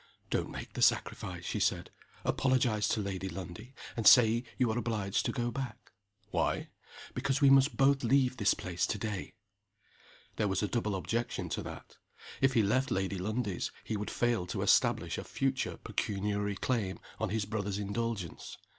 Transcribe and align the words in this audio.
"Don't 0.31 0.49
make 0.49 0.73
the 0.73 0.81
sacrifice," 0.81 1.45
she 1.45 1.59
said. 1.59 1.91
"Apologize 2.25 2.87
to 2.87 2.99
Lady 3.01 3.29
Lundie, 3.29 3.75
and 3.95 4.07
say 4.07 4.43
you 4.57 4.71
are 4.71 4.77
obliged 4.79 5.27
to 5.27 5.31
go 5.31 5.51
back." 5.51 5.91
"Why?" 6.31 6.69
"Because 7.13 7.39
we 7.39 7.51
must 7.51 7.77
both 7.77 8.03
leave 8.03 8.37
this 8.37 8.55
place 8.55 8.87
to 8.87 8.97
day." 8.97 9.35
There 10.37 10.47
was 10.47 10.63
a 10.63 10.67
double 10.67 10.95
objection 10.95 11.49
to 11.49 11.61
that. 11.61 11.97
If 12.41 12.53
he 12.53 12.63
left 12.63 12.89
Lady 12.89 13.19
Lundie's, 13.19 13.71
he 13.83 13.95
would 13.95 14.09
fail 14.09 14.47
to 14.47 14.63
establish 14.63 15.19
a 15.19 15.23
future 15.23 15.77
pecuniary 15.77 16.55
claim 16.55 16.97
on 17.19 17.29
his 17.29 17.45
brother's 17.45 17.77
indulgence. 17.77 18.57